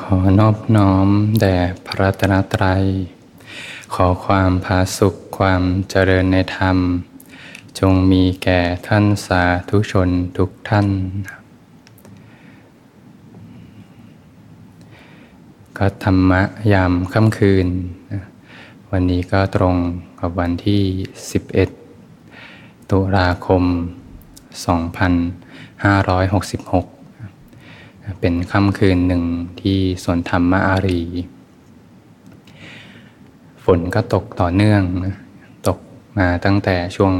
[0.00, 1.08] ขอนอบน้อม
[1.40, 2.84] แด่พระตนตรัย
[3.94, 6.78] ขอความผาสุขความเจริญในธรรม
[7.78, 10.88] จงมีแก่ท่านสาธุชนทุกท่าน
[15.78, 16.42] ก็ธรรมะ
[16.72, 17.68] ยามค่ำคืน
[18.90, 19.76] วันนี้ก็ตรง
[20.20, 20.82] กับวันที่
[22.04, 23.62] 11 ตุลาคม
[26.84, 26.93] 2566
[28.20, 29.22] เป็นค่ำคืนหนึ่ง
[29.60, 31.00] ที่สวนธรรมอารี
[33.64, 35.16] ฝนก็ตกต่อเนื่องนะ
[35.68, 35.78] ตก
[36.18, 37.12] มาตั้งแต่ช่วง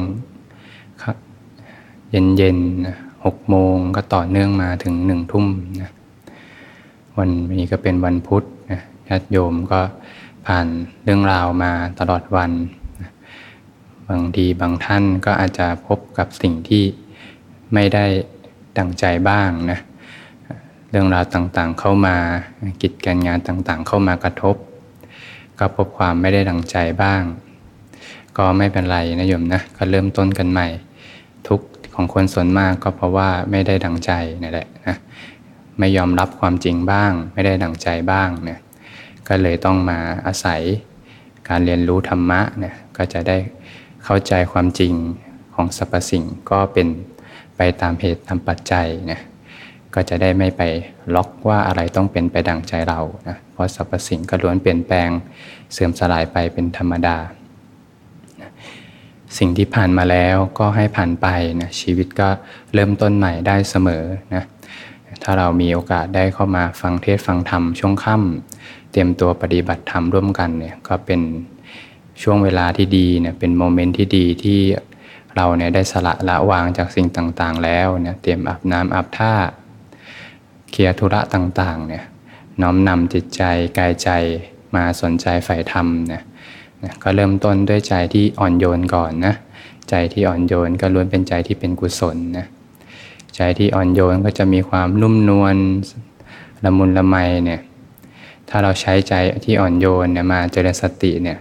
[2.10, 2.58] เย็นเย็น
[3.24, 5.46] หกโมงก็ต่อเนื่องมาถึงหนึ่งทุ่ม
[5.82, 5.90] นะ
[7.18, 9.80] วันนี้ก็เป็นวันพุธนะญาติโยมก็
[10.46, 10.66] ผ่าน
[11.02, 12.52] เรื่องราวมาตลอดวัน
[13.00, 13.10] นะ
[14.08, 16.84] บางทีบางท่านก็อาจจะพบกับสิ่งที่
[17.74, 18.04] ไม่ได้
[18.78, 19.78] ดังใจบ้างนะ
[20.96, 22.16] รื่องราวต่างๆเข้ามา
[22.82, 24.56] กิจการงานต่างๆ เข้ามากระทบ
[25.58, 27.22] ก็พบความไม่ได้ดังใจบ้าง
[28.36, 30.66] ก็ไม่เป็นไรนะโยมนะ ก็เริ่มต้นกันใหม่
[31.48, 31.60] ทุก
[31.94, 34.96] ของคนส่วนมากก็เพราะว่าไม่ได้ดังใจนั่นแหละนะ
[35.78, 38.60] ไม่ยอมรับความจริงบ้าง ไม่ได้ดังใจบ้างเนี่ย
[39.28, 40.60] ก็เลยต้องมาอาศัย
[41.48, 43.36] การเรียนรู้ธรรมะเนี่ยก็จะได้
[44.04, 44.92] เข้าใจความจริง
[45.54, 46.88] ของสรรพสิ่งก็เป็น
[47.56, 49.20] ไปตามเหตุตามปัจจัยนะ
[49.94, 50.62] ก็จะได้ไม่ไป
[51.14, 55.08] ล็อกว่าอะไรต้องเป็นไปดังใจเรานะเพราะสรรพสิ่งก็ล้วนเปลี่ยนแปลง
[55.72, 57.16] เสื่อมสลายไปเป็นธรรมดา
[59.38, 61.26] สิ่งที่ผ่านมาแล้วก็ให้ผ่านไป
[61.60, 62.28] นะชีวิตก็
[62.74, 64.44] เริ่มต้นใหม่ได้เสมอนะ
[65.22, 71.20] ถ้าเรามีโอกาสได้เข้ามาฟังเทศฟังธรรมช่วงค่ำเตรียมตัวปฏิบัติธรรมร่วมกันเนี่ยก็เป็น
[72.22, 74.60] ช่วงเวลาที่ดีเนี่ยเป็นโมเมนต์ที่ดีที่
[75.36, 79.34] เราเนี่ยได้สละละวางจากสิ่งต่างๆ แล้วเนี่ยเตรียมอาบน้ำอาบท่า
[80.76, 82.04] เคลียร์ธุระต่างๆเนี่ย
[82.62, 83.42] น้อมนำจิตใจ
[83.78, 84.10] กายใจ
[84.74, 86.22] มาสนใจใฝ่ธรรมเนี่ย
[87.02, 89.34] ก็เริ่มต้นด้วยใจที่อ่อนโยนก่อนนะ
[89.90, 92.46] ใจที่อ่อนโยนก็ล้วนเป็นใจที่เป็นกุศลนะ
[93.36, 95.56] ใจที่อ่อนโยนก็จะมีความนุ่มนวล
[96.64, 97.60] ละมุนละไมเนี่ย
[98.48, 101.38] ถ้าเราใช้ใจที่อ่อนโยนเนี่ยมาเจริญสติเนี่ย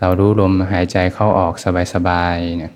[0.00, 1.54] เรารู้ลมหายใจเข้าออก
[1.94, 2.72] สบายๆเนี่ย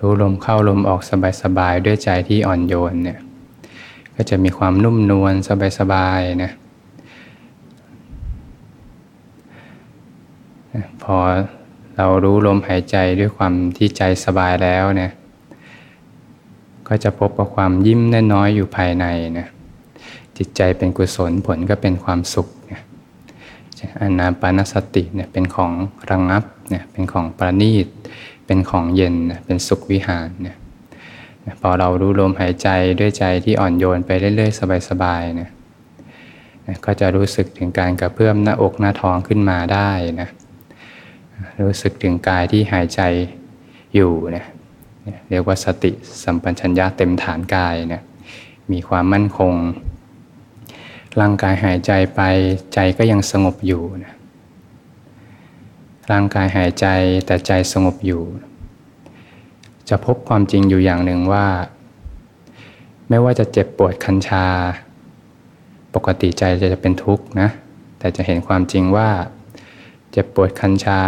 [0.00, 1.00] รู้ลมเข้าลมออก
[1.42, 3.18] สบายๆด้วยใจที่อ่อนโยนเนี่ย
[4.16, 5.34] ก็จะมีความนุ่มนวล
[5.78, 6.52] สบายๆนะ
[11.02, 11.16] พอ
[11.96, 15.10] เรารู้ลมหายใจด้วยความที่ใจสบายแล้วเนี่ย
[16.88, 18.00] ก็จะพบกับความยิ้ม
[18.32, 19.06] น้อยๆอยู่ภายใน
[19.38, 19.46] นะ
[20.36, 22.82] จิตใจเป็นกุศลผลก็เป็นความสุขเนี่ย
[24.00, 25.72] อนาปานสติเนี่ยเป็นของ
[26.10, 27.86] ระงงับเนี่ยเป็นของประณีต
[28.46, 29.14] เป็นของเย็น
[29.46, 30.56] เป็นสุขวิหารเนี่ย
[31.60, 32.68] พอเรารู้ลมหายใจ
[33.00, 35.50] ด้วยใจที่อ่อนโยนไปเรื่อย ๆ สบายๆเนี่ย
[36.84, 39.90] ก็จะรู้สึกถึงการกระเพื่อมหน้าอกหน้าท้องขึ้นมาได้
[40.20, 40.28] นะ
[41.62, 43.00] รู้สึกถึงกายที่หายใจ
[43.94, 44.46] อยู่เนี่ย
[45.30, 45.90] เรียกว่าสติ
[46.22, 48.02] สัมปชัญญะเต็มฐานกายเนี่ย
[48.72, 49.54] มีความมั่นคง
[51.20, 52.20] ร่างกายหายใจไป
[52.74, 54.14] ใจก็ยังสงบอยู่นะ
[56.12, 56.86] ร่างกายหายใจ
[57.26, 58.22] แต่ใจสงบอยู่
[59.88, 61.46] จะพบความจริงอยู่อย่างหนึ่งว่า
[63.08, 64.46] ไม่ว่าจะเจ็บปวดคันชา
[65.94, 66.42] ปกติใจ
[66.72, 67.48] จะเป็นทุกข์นะ
[67.98, 69.10] แต่จะเห็นความจริงว่า
[70.10, 71.00] เจ็บปวดคันชา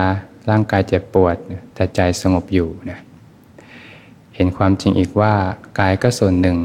[0.51, 1.37] ร่างกายเจ็บปวด
[1.75, 2.99] แต่ใจสงบอยู่นะ
[4.35, 5.35] เห็นความจริงอีกว่า
[5.79, 6.59] กายก็ส่วนหนึ่ง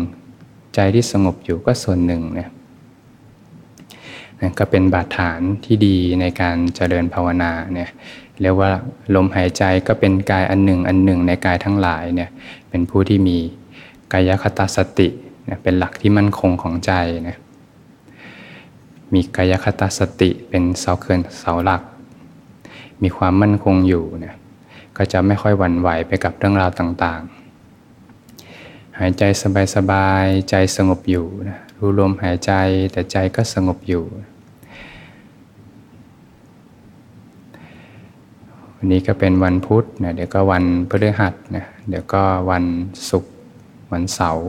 [0.75, 2.49] ใจที่สงบอยู่ก็ส่วนหนึ่งนะ
[4.59, 7.89] ก็เป็นบาดฐานที่ดีในการเจริญภาวนาเนี่ย
[8.41, 8.71] เรียกว่า
[9.15, 12.29] ลมหายใจก็เป็นกายอันหนึ่งอันหนึ่งในกายทั้งหลายเนี่ย
[12.69, 13.37] เป็นผู้ที่มี
[14.13, 15.07] กายคตาสติ
[15.63, 16.91] เป็นหลักที่มั่นคงของใจ
[17.27, 17.37] นะ
[19.13, 21.81] มีกายคตาสติเป็นเสาเขื่อนเสาหลัก
[23.03, 24.35] มีความมั่นคงอยู่นี่ย
[24.97, 29.23] ก็จะไม่ค่อยหวั่นไหวไปกับเรื่องราวต่างๆ หายใจ
[29.75, 32.51] สบายๆใจสงบอยู่นะรู้ลมหายใจ
[32.91, 34.03] แต่ใจก็สงบอยู่
[38.85, 42.65] วันนี้ก็เป็นวันพุธนะเดี๋ยวก็วันพฤหัสนะเดี๋ยวก็วัน
[43.09, 43.33] ศุกร์
[43.91, 44.47] วันเสาร์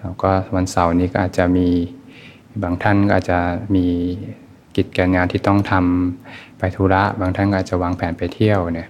[0.00, 1.68] แล้วก็วันเสาร์นี้ก็อาจจะมี
[2.62, 3.38] บางท่านก็อาจจะ
[3.74, 3.86] มี
[4.76, 8.88] กิจการงานที่ต้องทำไปธุระ บางท่านก็อาจจะวางแผนไปเที่ยวเนี่ย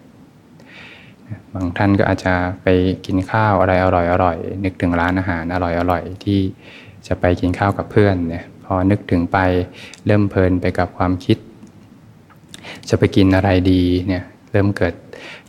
[1.54, 2.32] บางท่านก็อาจจะ
[2.62, 2.66] ไป
[3.06, 6.40] กินข้าวอะไรอร่อยอร่อยนึกถึงร้านอาหารอร่อยอร่อยที่
[7.06, 9.38] จะไปกินข้าวกับเพื่อนเนี่ยพอนึกถึงไป
[10.06, 11.38] เริ่มเพลินไปกับความคิด
[12.88, 14.94] จะไปกินอะไรดีเนี่ยเริ่มเกิด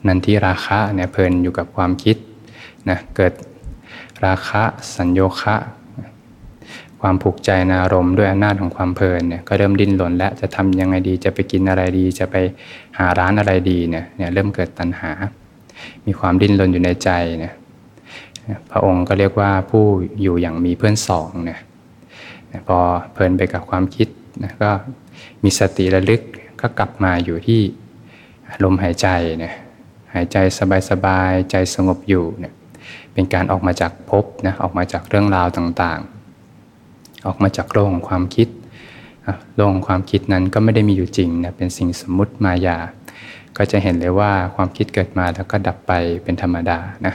[0.07, 2.18] นันทิราคะเนี่ยเพลินอยู่กับความคิด
[2.89, 3.33] นะเกิด
[4.25, 4.63] ราคะ
[4.95, 5.56] สัญโยคะ
[7.01, 12.36] ความผูกใจนารมด้วยอำนาจของความเพลินเนี่ยก็เริ่มดิ้นรนและจะทำยังไงดีจะไปกินอะไรดี จะไป
[12.98, 15.12] หาร้านอะไรดีเนี่ยเนี่ยเริ่มเกิดตัณหา
[16.06, 17.54] มีความดิ้นรนอยู่ในใจเนี่ย
[18.72, 19.86] พระองค์ก็เรียกว่าผู้
[20.22, 21.60] อยู่อย่างมีเพื่อนสองเนี่ย
[22.68, 22.77] พอ
[23.13, 24.07] เพลินไปกับความคิด
[24.44, 24.69] นะก็
[25.44, 26.22] มีสติระลึก
[26.61, 27.61] ก็กลับมาอยู่ที่
[28.63, 29.07] ลมหายใจ
[29.39, 29.53] เนี่ย
[30.13, 30.38] หายใจ
[30.89, 32.53] สบายๆใจสงบอยู่เนี่ย
[33.13, 38.47] เป็นการออกมาจากภพนะออกมาจากเรื่องราวต่างๆ ออกมาจากโลกของความคิด
[39.56, 42.77] โลกของความคิดนั้นก็ไม่ได้มีอยู่จริงนะเป็นสิ่งสมมุติมายา
[43.57, 45.91] ก็จะเห็นเลยว่าความคิดเกิดมาแล้วก็ดับไป
[46.23, 47.13] เป็นธรรมดานะ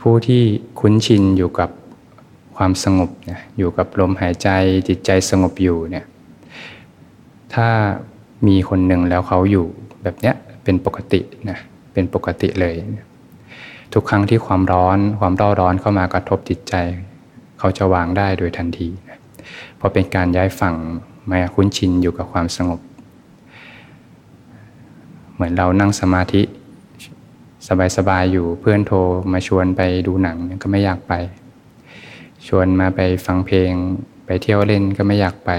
[0.00, 0.42] ผู้ที่
[0.80, 1.70] คุ้นชินอยู่กับ
[2.56, 4.48] ความสงบนะอยู่กับลมหายใจ
[4.88, 6.04] จิตใจสงบอยู่เนี่ย
[7.54, 7.68] ถ้า
[8.46, 9.66] มีคนหนึ่งแล้วเขาอยู่
[10.02, 10.34] แบบเนี้ย
[10.64, 11.20] เป็นปกติ
[11.50, 11.58] นะ
[11.92, 12.74] เป็นปกติเลย
[13.92, 16.74] ทุกครั้งที่ความร้อนความร้อนร้อนเข้ามากระทบจิตใจ
[17.58, 19.18] เขาจะวางได้โดยทันทีนะ
[19.76, 20.76] เพราะเป็นการย้ายฝั่ง
[21.30, 22.80] มาคุ้นชินอยู่กับความสงบ
[25.34, 26.42] เหมือนเรานั่งสมาธิ
[27.96, 28.98] สบายๆอยู่เพื่อนโทร
[29.32, 31.12] มาชวนไปดูหนังก็ไม่อยากไป
[32.46, 33.72] ชวนมาไปฟังเพลง
[34.26, 35.50] ไปเที่ยวเล่นก็ไม่อยากไป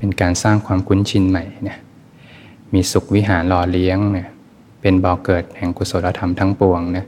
[0.00, 1.78] เป็นการสร้างความคุ้นชินใหม่เนี่ย
[2.74, 4.28] มีสุขวิหารหล่อเลี้ยงเนี่ย
[4.80, 7.06] เป็นบ่อกเกิดแห่งกุศลธรรมทั้งปวงนี่ย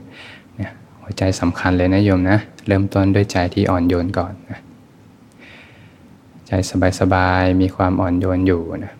[0.57, 4.59] เนี่ยหัวใจสำคัญเลยนะโยมนะ เริ่มต้นด้วยใจที่อ่อนโยนก่อนนะ
[6.47, 6.51] ใจ
[6.99, 8.93] สบายๆมีความอ่อนโยนอยู่นะ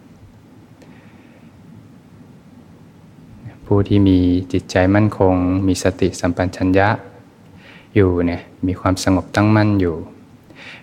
[3.65, 4.17] ผู้ที่มี
[4.53, 5.35] จิตใจมั่นคง
[5.67, 6.89] มีสติสัมปัชัญญะ
[7.95, 9.95] อยู่เนี่ยมีความสงบตั้งมั่นอยู่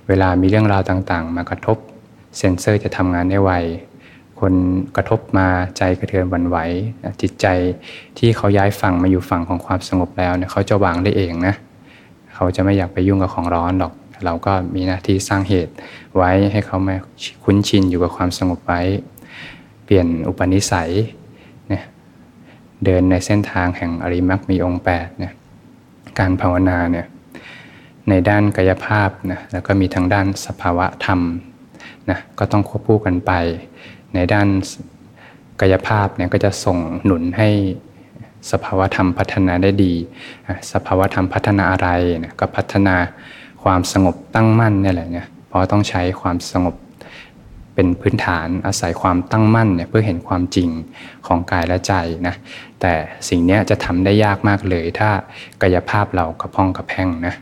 [0.09, 1.79] เวลามีเรื่องราวต่างๆ มากระทบ
[2.39, 3.53] เซนเซอร์จะทำงานได้ไว
[4.41, 4.55] คน
[4.97, 6.59] กระทบมาใจกระเทือนวันไหว
[7.23, 7.47] จิตใจ
[8.19, 11.55] ที่เขาย้ายฝั่งมาอยู่ฝั่งของความสงบแล้วเนี่ยเขาจะวางได้เองนะ
[12.35, 13.93] เขาจะไม่อยากไปยุ่งกับของร้อนหรอก
[14.25, 15.73] เราก็มีหน้าที่สร้างเหตุ
[16.17, 16.97] ไว้ให้เขามา
[17.45, 18.81] คุ้นชินอยู่กับความสงบไว้
[19.85, 20.91] เปลี่ยนอุปนิสัย
[21.69, 21.85] เนี่ย
[22.85, 25.33] เดินในเส้นทางแห่งอริมักมีองค์8เนี่ย
[26.19, 27.07] การภาวนาเนี่ย
[28.09, 31.21] ในด้านกายภาพนะแล้วก็มีทางด้านสภาวะธรรม
[32.11, 33.33] นะก็ต้องควบคู่กันไป
[34.15, 34.49] ในด้าน
[35.61, 37.49] กายภาพเนี่ยก็จะส่งหนุนให้
[38.51, 39.93] สภาวธรรมพัฒนาได้ดี
[40.73, 41.89] สภาวธรรมพัฒนาอะไร
[42.25, 42.97] นี่ยก็พัฒนา
[43.63, 46.75] ความสงบตั้งมั่นนี่แหละเนี่ยเพราะต้องใช้ความสงบ
[47.75, 50.69] เป็นพื้นฐานอาศัยความตั้งมั่นเนี่ยเพื่อเห็นความจริง
[51.27, 51.95] ของกายและใจ
[52.27, 52.35] นะ
[52.81, 52.93] แต่
[53.29, 55.11] สิ่งนี้จะทำได้ยากมากเลยถ้า
[55.63, 57.35] กายภาพเรากระพองกระแพงนะ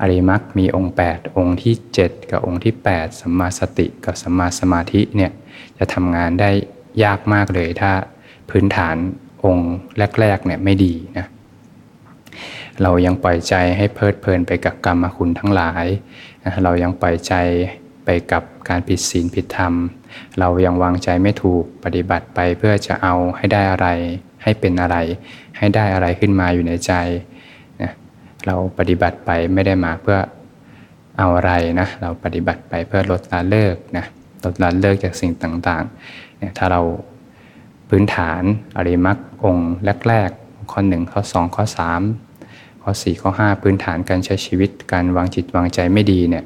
[0.00, 5.32] อริมักมีองค์ 8 องค์ที่ 7 กับองค์ที่ 8สัมมาสติกับสัมมาสมาธิเนี่ย
[5.78, 6.50] จะทำงานได้
[7.04, 7.92] ยากมากเลยถ้า
[8.50, 8.96] พื้นฐาน
[9.44, 9.72] องค์
[10.20, 11.26] แรกๆเนี่ยไม่ดีนะ
[12.82, 15.86] เรายังปล่อยใจให้เพลิดเพลินไปกับกรรมคุณทั้งหลาย
[16.44, 17.34] นะเรายังปล่อยใจ
[18.04, 19.74] ไปกับการผิดศีลผิดธรรม
[20.38, 23.88] เรายังวางใจไม่ถูกปฏิบัติไปเพื่อจะเอาให้ได้อะไร
[24.42, 24.96] ให้เป็นอะไร
[25.58, 26.92] ให้ได้อะไรขึ้นมาอยู่ในใจ
[28.48, 30.18] เราปฏิบัติไปไม่ได้มาเพื่อ
[31.18, 34.04] เอาอะไรนะ เราปฏิบัติไปเพื่อลดละเลิกนะ
[34.44, 36.80] ลดละเลิกจากสิ่งต่างๆเนี่ยถ้าเรา
[37.88, 38.42] พื้นฐาน
[38.76, 39.72] อริมักองค์
[40.08, 41.64] แรกๆ ข้อ1ข้อ2ข้อ
[42.22, 46.44] 3ข้อ4ข้อ5พื้นฐานการใช้ชีวิตการวางจิตวางใจไม่ดีเนี่ย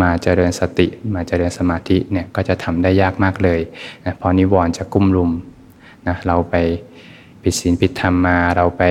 [0.00, 3.60] มาเจริญสติมาเจริญสมาธิเนี่ยก็จะทำได้ยากมากเลย
[4.04, 5.30] นะพราะนิวรณ์จะกุ้มลุม
[6.08, 6.54] นะเราไป
[7.42, 8.82] ผิดศีลผิดธรรมมาเราไป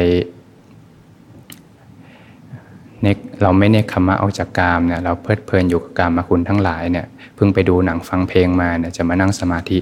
[3.41, 9.77] เราไม่เนกขมะออกจากกามเนี่ยเราเพลิดเพลินอยู่กับกามมาคุณทั้งหลายเนี่ยเพิ่งไปดูหนังฟังเพลงมาเนี่ยจะมานั่งสมาธิ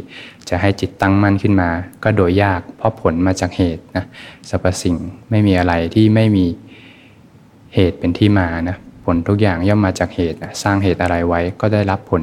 [0.50, 1.70] จะให้จิตตั้งมั่นขึ้นมา
[2.04, 4.06] ก็โดยยากเพราะผลมาจากเหตุนะ
[4.50, 4.96] สรรพสิ่ง
[5.30, 6.46] ไม่มีอะไรที่ไม่มี
[7.76, 12.22] เหตุเป็นที่มานะผลทุกอย่างย่อมมาจากเหตุสร้างเหตุอะไรไว้ก็ได้รับผล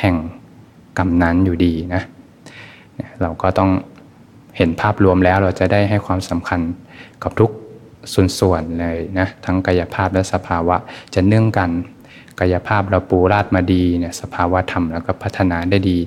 [0.00, 0.16] แห่ง
[0.98, 2.02] กรรมนั้นอยู่ดีนะ
[3.22, 3.70] เราก็ต้อง
[4.56, 6.60] เห็นภาพรวมแล้วเราจะได้ให้ความสำคัญ
[7.22, 7.50] กับทุก
[8.38, 10.76] ส่วนๆเลยนะทั้งกายภาพและสภาวะ
[11.14, 11.70] จะเนื่องกัน
[12.40, 15.98] กายภาพเราปูราดมาดีเนี่ยสภาวะธรรมแล้วก็พัฒนาได้ดี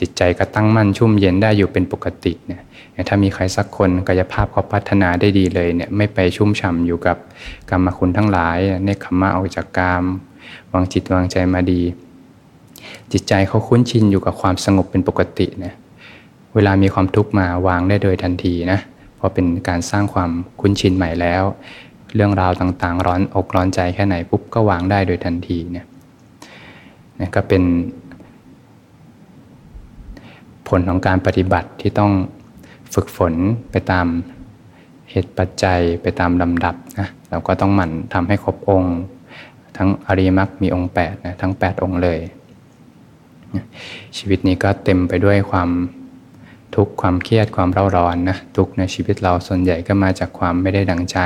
[0.00, 2.62] จิตใจก็ตั้งมั่นชุ่มเย็นได้อยู่เป็นปกติเนี่ย
[3.08, 7.16] ถ้ามีใครสักคนกายภาพเขาพัฒนาได้ดีเลยเนี่ยไม่ไปชุ่มฉ่าอยู่กับ
[7.70, 10.04] กรรมคุณทั้งหลายเนคขมะออกจากกาม
[10.72, 11.82] วางจิตวางใจมาดี
[13.12, 15.74] จิตใจเขาคุ้นชินอยู่กับความสงบเป็นปกติเนี่ย
[16.54, 18.80] เวลามีความทุกข์มาวางได้โดยทันทีนะ
[19.26, 20.30] ราะเป็นการสร้างความ
[20.60, 21.42] คุ้นชินใหม่แล้ว
[22.14, 25.86] เรื่องราวต่างๆ ร้อนอกร้อนใจแค่ไหนปุ๊บก็วางได้โดยทันทีเนี่ย
[27.18, 27.62] นี่ก็เป็น
[30.68, 32.12] ผลของการปฏิบัติที่ต้อง
[32.94, 33.34] ฝึกฝน
[33.70, 34.06] ไปตาม
[35.10, 38.96] เหตุปัจจัยไปตามลำดับนะเราก็ต้องหมั่นทำให้ครบองค์
[39.76, 42.20] ทั้งอริมักมีองค์8นะทั้ง 8 องค์เลย
[44.16, 45.68] ชีวิตนี้ก็เต็มไปด้วยความ
[46.74, 51.18] ทุกความเครียดความเร่าร้อนนะทุกในชีวิตเราส่วนใหญ่ก็มาจากความไม่ได้ดังใจ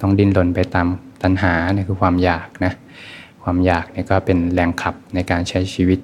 [0.00, 0.86] ต้องดิ้นรนไปตาม
[1.22, 2.72] ตัณหาเนี่ยคือความอยากนะ
[3.42, 5.98] ความอยากเนี่ยก็เป็นแรงขับในการใช้ชีวิต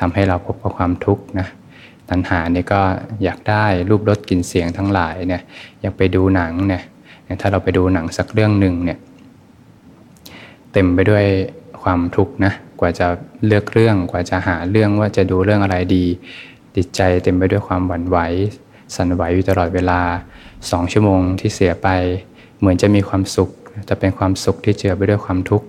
[0.00, 1.46] ทำให้เราพบกับความทุกข์นะ
[2.10, 2.80] ตัณหาเนี่ยก็
[3.24, 5.42] อยากได้รูปรสกลิ่นเสียงทั้งหลายเนี่ย
[5.80, 6.82] อยากไปดูหนังเนี่ย
[7.40, 8.98] ถ้าเราไปดูหนังสักเรื่องหนึ่งเนี่ย
[10.72, 11.24] เต็มไปด้วย
[11.82, 13.06] ความทุกข์นะกว่าจะ
[13.46, 16.04] เลือกเรื่องกว่าจะหาเรื่องว่าจะดูเรื่องอะไรดี
[16.76, 18.18] จิตใจเต็มไปด้วยความหวั่นไหว
[18.94, 20.00] สั่นไหวอยู่ตลอดเวลา
[20.70, 21.88] สองชั่วโมงที่เสียไป
[22.58, 23.50] เหมือนจะมีความสุข
[23.86, 25.66] แต่เป็นความสุขที่เจือไปด้วยความทุกข์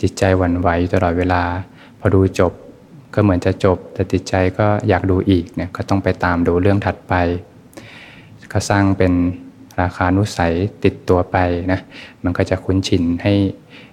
[0.00, 1.42] จิตใจหวั่นไหวอยู่ตลอดเวลา
[1.98, 2.52] พอดูจบ
[3.14, 7.14] ก็เหมือนจะจบ แต่จิตใจก็อยากดูอีกเนี่ยก็ต้องไปตามดูเรื่องถัดไป
[8.52, 9.12] ก็สร้างเป็น
[9.80, 11.36] ราคานุสัยติดตัวไป
[11.72, 11.80] นะ
[12.24, 13.34] มันก็จะคุ้นชินให้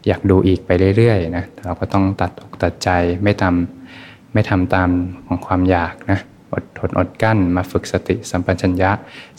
[0.08, 2.90] อยากดูอีกไปเรื่อยๆนะ เราก็ต้องตัดอกตัดใจ
[3.24, 4.90] ไม่ทำไม่ทำตาม
[5.28, 6.20] ของความอยากนะ
[6.54, 8.92] อดทนอดกั้น มาฝึกสติสัมปชัญญะ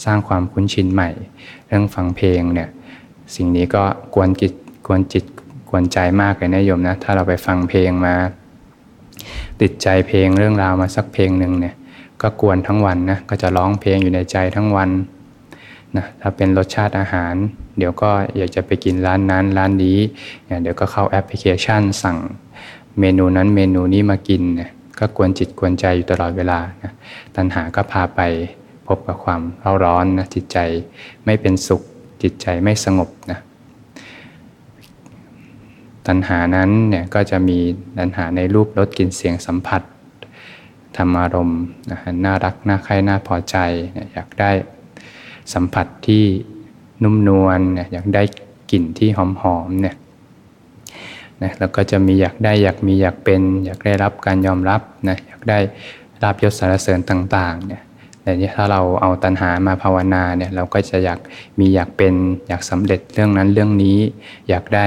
[0.04, 1.10] สร้างความคุ้นชินใหม่
[1.66, 2.68] เรื่องฟังเพลงเนี่ย
[3.34, 3.82] สิ่งนี้ก็
[4.14, 4.52] กวนจิต
[4.86, 5.24] กวนจิต
[5.70, 8.14] กวนใจมากเลยนะโยมนะถ้าเราไปฟังเพลงมา
[9.60, 11.74] ติดใจเพลงเรื่องราวมาสักเพลงหนึ่งเนี่ย
[12.22, 14.90] ก็กวนทั้งวันนะก็จะร้องเพลงอยู่ในใจทั้งวัน
[15.96, 17.34] นะถ้าเป็นรสชาติอาหาร
[17.78, 19.98] เดี๋ยวก็อยากจะไปกินร้านนั้นร้านนี้
[20.62, 22.18] เดี๋ยวก็เข้าแอปพลิเคชันสั่ง
[23.00, 26.92] เมนูนั้นเมนูนี้มากินเนี่ย ก็กวนจิตกวนใจอยู่ตลอดเวลานะ
[27.36, 28.20] ตัณหาก็พาไป
[28.86, 30.58] พบกับความเร่าร้อนนะจิตใจ
[31.24, 31.82] ไม่เป็นสุข
[32.22, 33.38] จิตใจไม่สงบนะ
[36.06, 37.58] ตัณหานั้นเนี่ยก็จะมี
[37.98, 39.82] ตัณหาในรูปรสกลิ่นเสียงสัมผัส
[40.96, 43.56] ธรรมารมณ์นะน่ารักน่าใคร่น่าพอใจ
[44.12, 44.50] อยากได้
[45.54, 46.24] สัมผัสที่
[47.02, 48.22] นุ่มนวลเนี่ยอยากได้
[48.70, 49.18] กลิ่นที่ห
[49.54, 49.96] อมๆเนี่ย
[51.42, 55.58] นะแล้วก็จะมีอยากได้อยากมีอยากเป็น อยากได้รับการยอมรับนะอยากได้
[56.22, 57.82] ลาบยศสารเสริญต่างๆเนี่ย
[58.22, 61.18] แต่นี้ถ้าเราเอาตัณหามาภาวนาเนี่ยเราก็จะอยาก
[61.58, 62.14] มีอยากเป็น
[62.48, 63.98] อยากสำเร็จเรื่องนั้นเรื่องนี้
[64.48, 64.86] อยากได้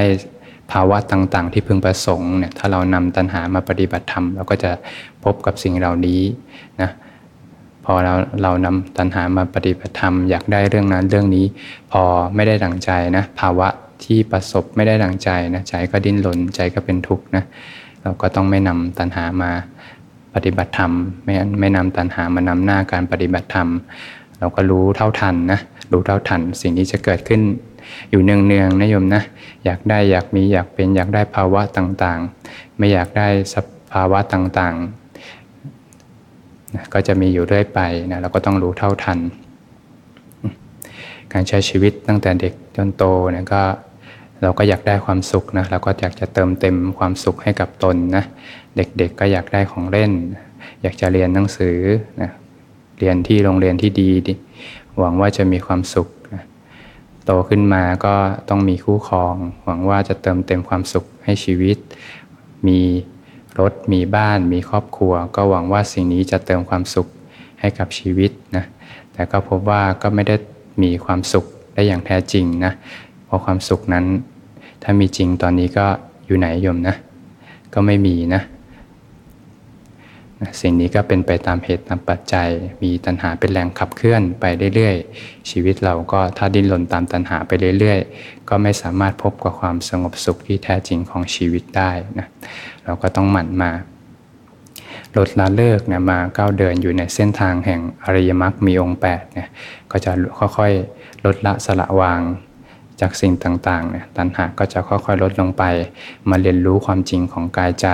[0.71, 4.71] ภาวะต่างๆ ที่พึงประสงค์เนี่ยถ้าเรานำตัณหามาปฏิบัติธรรมเราก็จะ
[5.23, 6.21] พบกับสิ่งเหล่านี้
[6.81, 6.89] นะ
[7.85, 11.45] พอเราเรานำตัณหามาปฏิบัติธรรมอยากได้เรื่องนั้นเรื่องนี้
[11.91, 12.01] พอ
[12.35, 13.67] ไม่ได้ดังใจนะภาวะ
[14.03, 17.43] ที่ประสบไม่ได้ดังใจนะใจก็ดิ้นรนใจก็เป็นทุกข์นะ
[18.01, 19.51] เราก็ต้องไม่นำตัณหามา
[20.33, 20.91] ปฏิบัติธรรม
[21.25, 23.69] ไม่ไม่นำตัณหามานำหน้าการปฏิบัติธรรม
[24.39, 25.59] เราก็รู้เท่าทันนะ
[25.91, 27.41] รู้เท่าทันสิ่งที่จะเกิดขึ้น
[28.09, 29.23] อยู่เนืองเนืองนะโยมนะ
[29.65, 33.55] อยากได้อยากมีอยากเป็นอยากได้ภาวะต่างๆ ไม่อยากได้ส
[33.91, 37.79] ภาวะต่างๆนะก็จะมีอยู่เรื่อยไป
[38.11, 39.19] นะเราก็ต้องรู้เท่าทัน
[41.33, 43.61] การใช้ชีวิตตั้งแต่เด็กจนโตเนี่ยก็
[44.45, 48.23] เราก็อยากได้ความสุขนะเราก็อยากจะเติมเต็มความสุขให้กับตนนะ
[48.75, 50.11] เด็กๆก็อยากได้ของเล่น
[50.81, 51.77] อยากจะเรียนหนังสือ
[52.21, 52.31] นะ
[52.99, 54.29] เรียนที่โรงเรียนที่ดีด
[54.97, 56.43] หวังว่าจะมีความสุขนะ
[57.25, 58.15] โตขึ้นมาก็
[58.49, 59.35] ต้องมีคู่ครอง
[59.65, 61.77] หวังว่าจะเติมเต็มความสุขให้ชีวิต
[62.67, 62.79] มี
[63.59, 67.07] รถมีบ้าน มีครอบครัว ก็หวังว่าสิ่งนี้จะเติมความสุข
[67.59, 68.65] ให้กับชีวิตนะ
[69.13, 70.35] แต่ก็พบว่าก็ไม่ได้
[70.83, 72.73] มีความสุขได้อย่างแท้จริงนะ
[73.25, 74.05] เพราะความสุขนั้น
[74.87, 75.85] ถ้ามีจริงตอนนี้ก็
[76.25, 76.95] อยู่ไหนโยมนะ
[77.73, 78.41] ก็ไม่มีนะ
[80.61, 82.49] สิ่งนี้ก็เป็นไปตามเหตุตามปัจจัย
[82.81, 92.27] มีตัณหาเป็นแรงขับเคลื่อนไปเรื่อยๆ ชีวิตเราก็ถ้าดิ้นรนตามตัณหาไปเรื่อยๆ ก็ไม่สามารถพบกับความสงบสุขที่แท้จริงของชีวิตได้นะ
[92.85, 93.71] เราก็ต้องหมั่นมา
[95.17, 99.49] ลดละเลิกนี่ยมาก้าวเดินอยู่ในเส้นทางแห่งอริยมรรคมีองค์8เนี่ย
[99.91, 100.11] ก็จะ
[100.57, 102.21] ค่อยๆ ลดละสละวาง
[103.01, 105.63] จากสิ่งต่างๆเนี่ยตัณหาก็จะค่อยๆลดลงไป
[106.29, 107.87] มาเรียนรู้ความจริงของกายใจ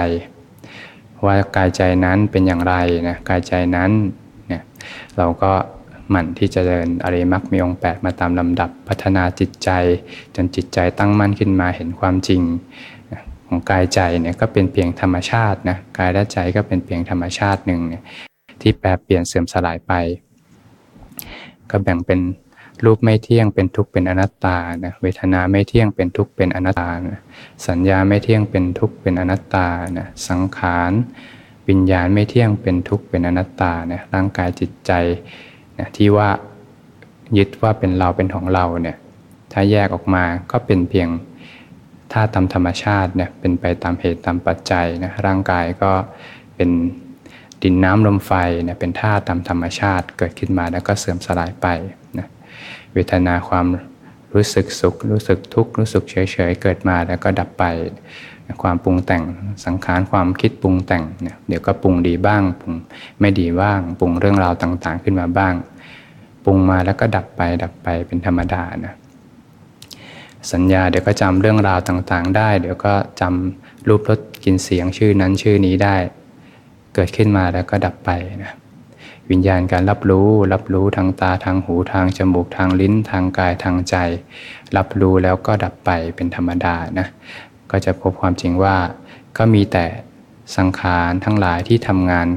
[1.26, 2.76] ว่ากายใจนั้นเป็นอย่างไร
[3.08, 3.92] นะกายใจนั้น
[4.48, 4.64] เนี่ย
[5.18, 5.52] เราก็
[6.10, 9.70] หมั่นที่จะเดินอริมักมีองค์ 8 มาตามลำดับพัฒนาจิตใจ
[10.36, 12.42] จนจิตใจตั้งมั่นขึ้นมาเห็นความจริง
[13.48, 18.04] ของกายใจเนี่ยก็เป็นเพียงธรรมชาตินะกายและใจก็เป็นเพียงธรรมชาติหนึ่งเนี่ย
[18.62, 19.94] ที่แปรเปลี่ยนเสื่อมสลายไป
[21.70, 22.20] ก็แบ่งเป็น
[22.86, 27.20] รูปไม่เที่ยงเป็นทุกข์เป็นอนัตตานะเวทนาไม่เที่ยงเป็นทุกข์เป็นอนัตตานะ
[27.68, 30.92] สัญญาไม่เที่ยงเป็นทุกข์เป็นอนัตตานะสังขาร
[31.70, 34.92] วิญญาณไม่เที่ยงเป็นทุกข์เป็นอนัตตานะร่างกายจิตใจ
[35.80, 36.30] นะที่ว่า
[37.38, 38.98] ยึดว่าเป็นเราเป็นของเราเนี่ย
[39.52, 41.10] ถ้าแยกออกมาก็เป็นเพียง
[42.12, 45.92] ถ้าตามธรรมชาติเนี่ยเป็นไปตามเหตุตามปัจจัยนะร่างกายก็
[46.56, 46.70] เป็น
[47.64, 48.32] ดินน้ำลมไฟ
[48.64, 51.68] เนี่ยเป็นธาตุตามธรรมชาติเกิดขึ้นมาแล้วก็เสื่อมสลายไป
[52.18, 52.28] นะ
[52.94, 53.66] เวทนาความ
[54.34, 57.64] รู้สึกสุข รู้สึกทุกข์รู้สึกเฉยๆเกิดมาแล้วก็ดับไป
[58.62, 59.24] ความปรุงแต่ง
[59.66, 62.74] สังขารความคิดปรุงแต่งเนี่ยเดี๋ยวก็ปรุงดีบ้างปรุง
[63.20, 65.54] ไม่ดีบ้างปรุงเรื่องราวต่างๆ ขึ้นมาบ้าง
[66.46, 68.94] ปรุงมาแล้วก็ดับไปดับไปเป็นธรรมดานะ
[70.52, 75.96] สัญญาเดี๋ยวก็จำเรื่องราวต่างๆ ได้ เดี๋ยวก็จำรูปรสกินเสียงชื่อนั้นชื่อนี้ได้
[76.96, 78.10] เกิดขึ้นมาแล้วก็ดับไป
[78.44, 78.54] นะ
[79.30, 83.96] วิญญาณการรับรู้ รับรู้ทางตาทางหูทางจมูกทางลิ้นทางกายทางใจ
[84.78, 87.08] รับรู้แล้วก็ดับไปเป็นธรรมดานะ
[87.72, 88.76] ก็จะพบความจริงว่า
[89.38, 89.86] ก็มีแต่
[90.58, 92.28] สังขารทั้งหลายที่ทำงาน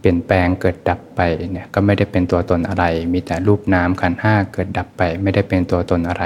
[0.00, 1.20] เปลี่ยนแปลงเกิดดับไป
[1.52, 6.24] เนี่ยก็ไม่ได้เป็นตัวตนอะไร มีแต่รูปน้ำขันห้าเกิดดับไป ไม่ได้เป็นตัวตนอะไร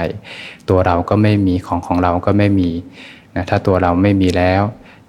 [0.69, 2.69] ตัวเราก็ไม่มีของของเราก็ไม่มี
[3.35, 4.61] นะถ้าตัวเราไม่มีแล้ว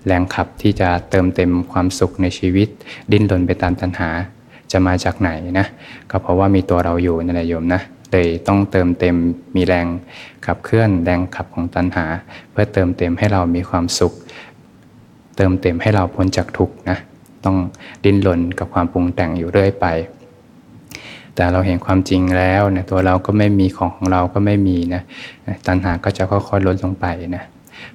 [0.07, 2.69] แรงขับที่จะเติมเต็มความสุขในชีวิต
[3.12, 4.11] ดิ้นรนไปตามตัณหา
[4.73, 5.67] จะมาจากไหนนะ
[6.11, 9.17] ก็เพราะว่ามีตัวเราอยู่นั่นแหละโยมนะเลยต้องเติมเต็ม
[9.57, 9.87] มีแรง
[10.47, 12.05] ขับเคลื่อนแรงขับของตัณหา
[12.50, 14.12] เพื่อเติมเต็มให้เรามีความสุข
[15.37, 16.99] เติมเต็มให้เราพ้นจากทุกข์นะ
[17.45, 17.57] ต้อง
[18.05, 19.87] ดิ้นรนกับความปรุงแต่งอยู่เรื่อยไป
[21.35, 25.02] แต่เราเห็นความจริงแล้วนะตัวเราก็ไม่มีของของเราก็ไม่มีนะ
[25.67, 27.43] ตัณหาก็จะค่อยๆลดลงไปนะ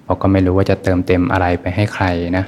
[0.04, 2.06] เพราะก็ไม่รู้ว่าจะเติมเต็มอะไรไปให้ใคร
[2.38, 2.46] นะ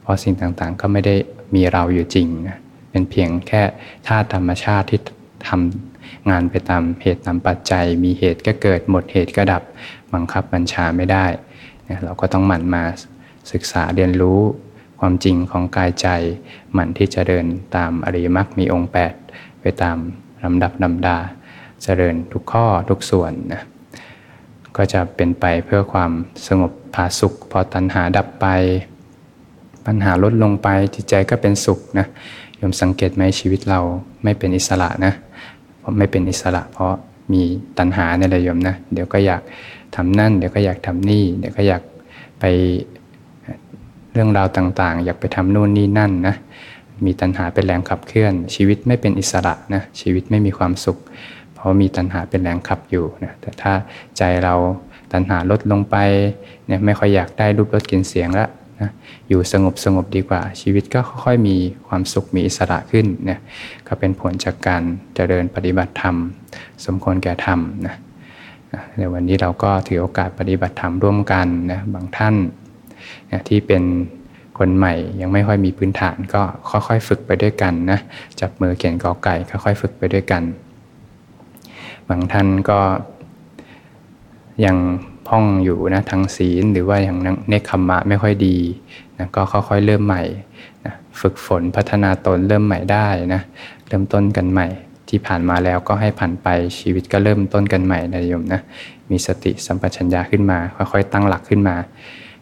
[0.00, 1.14] เพราะสิ่งต่างๆก็ไม่ได้
[1.54, 2.56] มีเราอยู่จริงนะ
[2.90, 3.62] เป็นเพียงแค่
[4.06, 5.00] ธาตุธรรมชาติที่
[5.48, 9.62] ทำงานไปตามเหตุตามปัจจัย มีเหตุก็เกิดหมดเหตุก็ดับ
[10.14, 11.26] บังคับบัญชาไม่ได้
[12.04, 12.82] เราก็ต้องหมั่นมา
[13.52, 14.40] ศึกษาเรียนรู้
[15.00, 16.08] ความจริงของกายใจ
[16.72, 18.90] หมั่นที่จะเดินตามอริยมรรคมีองค์
[19.26, 19.96] 8 ไปตาม
[20.44, 21.18] ลำดับลำดา
[21.82, 23.62] เจริญทุกข้อทุกส่วนนะ
[24.76, 26.12] ก็จะเป็นไปเพื่อความ
[26.46, 28.46] สงบผาสุข พอตัณหาดับไป
[29.86, 32.06] ปัญหาลดลงไปจิตใจก็เป็นสุขนะ
[32.60, 33.80] ยมสังเกตไหมชีวิตเรา
[34.24, 35.12] ไม่เป็นอิสระนะ
[35.78, 36.92] เพราะไม่เป็นอิสระ เพราะ
[37.32, 37.42] มี
[37.78, 39.42] ตัณหาในระยมนะ เดี๋ยวก็อยาก
[39.96, 41.82] ทำนั่น เดี๋ยวก็อยากทำนี่ เดี๋ยวก็อยาก
[42.40, 42.44] ไป
[44.12, 46.34] เรื่องราวต่างๆ อยากไปทำนู่นนี่นั่นนะ
[47.04, 50.98] มีตัณหาเป็นแรงขับเคลื่อน ชีวิตไม่เป็นอิสระนะ ชีวิตไม่มีความสุข
[51.54, 53.72] เพราะมีตัณหาเป็นแรงขับอยู่นะ แต่ถ้า
[54.16, 54.54] ใจเรา
[55.12, 55.96] ตัณหาลดลงไป
[56.66, 58.46] เนี่ยไม่ค่อยอยากได้รูปรสกลิ่นเสียงละ
[58.80, 58.90] นะ
[59.28, 61.56] อยู่สงบสงบดีกว่า ชีวิตก็ค่อยๆมี
[61.88, 63.40] ความสุขมีอิสระขึ้นเนี่ย
[63.86, 64.82] ก็เป็นผลจากการ
[65.14, 66.16] เจริญปฏิบัติธรรม
[66.84, 67.96] สมควรแก่ธรรมนะ
[68.98, 72.34] ในวันนี้เราก็ถือโอกาสปฏิบัติธรรมร่วมกันนะบางท่าน
[73.30, 73.82] นะที่เป็น
[74.58, 77.98] คนใหม่ยังไม่ค่อยมีพื้นฐานก็ค่อยๆ ฝึกไปด้วยกันนะ
[78.40, 80.42] จับมือเขียนกอไก่ค่อยๆ ฝึกไปด้วยกัน
[82.08, 82.80] บางท่านก็
[84.64, 84.76] ยัง
[85.30, 88.56] พ่องอยู่นะทางศีลหรือว่าอย่างเนคขมมะไม่ค่อยดี
[89.18, 90.22] นะก็ค่อยๆเริ่มใหม่
[90.84, 93.40] นะฝึกฝนพัฒนาตนเริ่มใหม่ได้นะ
[93.88, 94.66] เริ่มต้นกันใหม่
[95.08, 98.60] ที่ผ่านมาแล้วก็ให้ผ่านไปชีวิตก็เริ่มต้นกันใหม่นะโยมนะ
[99.10, 101.76] มีสติสัมปชัญญะขึ้นมา ค่อยๆ ตั้งหลักขึ้นมา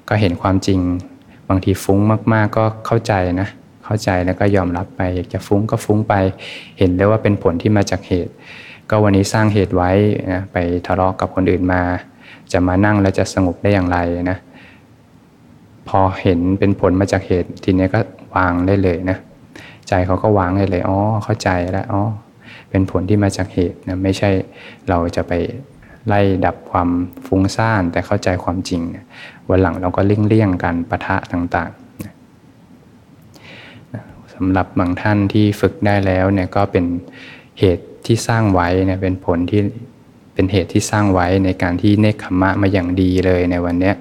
[0.08, 0.80] ก็เห็นความจริง
[1.48, 1.98] บางทีฟุ้ง
[2.32, 3.48] มากๆก็เข้าใจนะ
[3.84, 6.14] เข้าใจแล้วก็ยอมรับไป อยากจะฟุ้งก็ฟุ้งไป
[6.78, 8.32] เห็นได้ว่าเป็นผลที่มาจากเหตุ
[8.90, 9.90] ก็วันนี้สร้างเหตุไว้
[10.32, 11.82] นะไปทะเลาะกกับคนอื่นมา
[12.52, 13.98] จะมานั่งแล้วจะสงบได้อย่างไร
[14.30, 14.38] นะ
[15.88, 18.00] พอเห็นเป็นผลมาจากเหตุทีนี้ก็
[18.34, 19.18] วางได้เลยนะ
[19.88, 22.02] ใจเขาก็วางได้เลยอ๋อเข้าใจแล้วอ๋อ
[22.70, 24.30] เป็นผลที่มาจากเหตุนะไม่ใช่
[24.88, 25.32] เราจะไป
[26.06, 26.88] ไล่ดับความ
[27.26, 29.04] ฟุ้งซ่านแต่เข้าใจความจริงนะ
[29.48, 32.14] วันหลังเราก็เลี่ยงเลี่ยงกันปะทะต่างๆนะ
[34.34, 36.84] สำหรับบางท่านที่ฝึกได้แล้วเนี่ยก็เป็น
[37.60, 39.60] เหตุที่สร้างไว้เนี่ยเป็นผลที่
[40.38, 43.92] เป็นเหตุที่สร้างไว้ในการที่เนคขมะมาอย่างดีเลยในวันนี้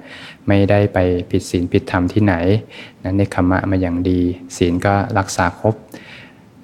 [0.48, 0.98] ไม่ได้ไป
[1.30, 2.34] ผิดศีลผิดธรรมที่ไหน
[3.02, 4.20] นะเนคขมมะมาอย่างดี
[4.56, 5.74] ศีลก็รักษาครบ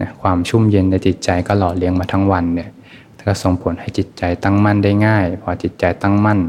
[0.01, 2.71] นะความชุ่มเย็นในจิตใจก็หล่อเลี้ยงมาทั้งวันเนี่ย
[3.29, 6.43] ก็ส่งผลให้จิตใจตั้งมั่นได้ง่าย พอจิตใจตั้งมั่นจ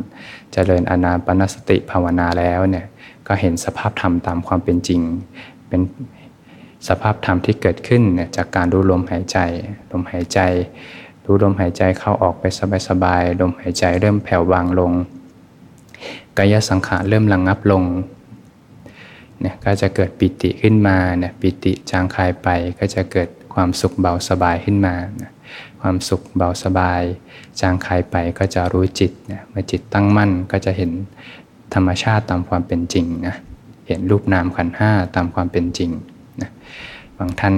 [0.54, 2.86] เจริญอนาปนสติภาวนาแล้วเนี่ย
[3.28, 5.02] ก็เห็นสภาพธรรมตามความเป็นจริง
[5.68, 5.82] เป็น
[6.88, 9.38] สภาพธรรมที่เกิดขึ้นเนี่ยจากการดูลมหายใจ
[9.92, 10.40] ลมหายใจ
[11.26, 12.44] รู้ลมหายใจเข้าออกไป
[12.90, 14.92] สบายๆลมหายใจเริ่มแผ่วบางลง
[16.38, 17.84] กายสังขารเริ่มระงงับลง
[19.42, 22.48] เนี่ยก็จะเกิดปิติขึ้นมาเนี่ยปิติจางคายไป
[22.80, 25.32] ก็จะเกิดความสุขเบาสบายขึ้นมานะ
[25.82, 27.02] ความสุขเบาสบาย
[27.62, 30.92] จางคายไปก็จะรู้จิตเนี่ยเมื่อจิตตั้งมั่นก็จะเห็น
[31.74, 33.36] ธรรมชาติตามความเป็นจริงนะ
[33.88, 35.92] เห็นรูปนามขันห้าตามความเป็นจริง
[37.20, 37.54] บางท่าน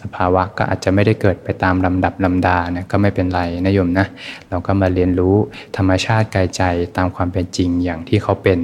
[0.00, 4.06] สภาวะก็อาจจะไม่ได้เกิดไปตามลำดับลำดานะก็ไม่เป็นไรนะโยมนะ
[4.50, 5.36] เราก็มาเรียนรู้
[5.76, 6.62] ธรรมชาติกายใจ
[6.96, 8.58] ตามความเป็นจริงอย่างที่เขาเป็น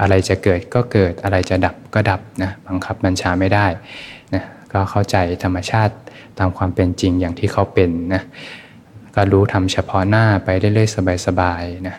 [0.00, 3.66] อะไรจะเกิดก็เกิดอะไรจะดับก็ดับนะบังคับบัญชาไม่ได้
[4.34, 5.94] นะก็เข้าใจธรรมชาติ
[6.38, 8.22] ตามความเป็นจริงอย่างที่เขาเป็นนะ
[9.14, 11.96] ก็รู้ทำเฉพาะหน้าไปเรื่อยๆสบายๆนะ